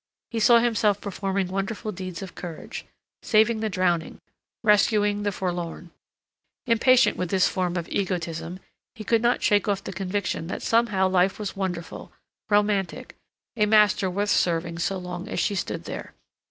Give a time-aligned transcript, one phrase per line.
[0.31, 2.85] He saw himself performing wonderful deeds of courage;
[3.21, 4.19] saving the drowning,
[4.63, 5.91] rescuing the forlorn.
[6.65, 8.59] Impatient with this form of egotism,
[8.95, 12.11] he could not shake off the conviction that somehow life was wonderful,
[12.49, 13.15] romantic,
[13.55, 16.15] a master worth serving so long as she stood there.